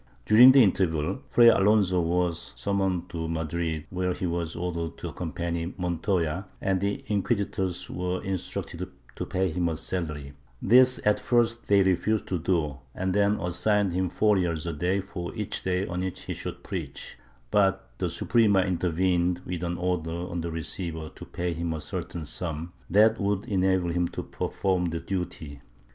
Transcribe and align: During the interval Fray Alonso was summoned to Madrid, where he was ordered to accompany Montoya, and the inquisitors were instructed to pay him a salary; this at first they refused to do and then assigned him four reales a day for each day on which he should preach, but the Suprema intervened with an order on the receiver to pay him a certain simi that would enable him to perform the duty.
During 0.25 0.51
the 0.51 0.63
interval 0.63 1.19
Fray 1.29 1.49
Alonso 1.49 2.01
was 2.01 2.53
summoned 2.55 3.07
to 3.09 3.27
Madrid, 3.27 3.85
where 3.91 4.13
he 4.15 4.25
was 4.25 4.55
ordered 4.55 4.97
to 4.97 5.09
accompany 5.09 5.75
Montoya, 5.77 6.47
and 6.59 6.81
the 6.81 7.03
inquisitors 7.05 7.87
were 7.87 8.19
instructed 8.23 8.89
to 9.17 9.25
pay 9.27 9.51
him 9.51 9.69
a 9.69 9.75
salary; 9.75 10.33
this 10.59 10.99
at 11.05 11.19
first 11.19 11.67
they 11.67 11.83
refused 11.83 12.25
to 12.29 12.39
do 12.39 12.79
and 12.95 13.13
then 13.13 13.39
assigned 13.39 13.93
him 13.93 14.09
four 14.09 14.37
reales 14.37 14.65
a 14.65 14.73
day 14.73 15.01
for 15.01 15.35
each 15.35 15.61
day 15.61 15.85
on 15.85 16.01
which 16.01 16.21
he 16.23 16.33
should 16.33 16.63
preach, 16.63 17.19
but 17.51 17.91
the 17.99 18.09
Suprema 18.09 18.61
intervened 18.63 19.43
with 19.45 19.61
an 19.63 19.77
order 19.77 20.09
on 20.31 20.41
the 20.41 20.49
receiver 20.49 21.11
to 21.13 21.25
pay 21.25 21.53
him 21.53 21.73
a 21.73 21.79
certain 21.79 22.25
simi 22.25 22.69
that 22.89 23.19
would 23.21 23.45
enable 23.45 23.91
him 23.91 24.07
to 24.07 24.23
perform 24.23 24.85
the 24.85 24.99
duty. 24.99 25.61